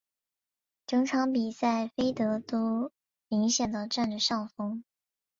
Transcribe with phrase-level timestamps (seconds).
[0.87, 2.91] 整场比赛菲德都
[3.27, 4.83] 明显的占着上风。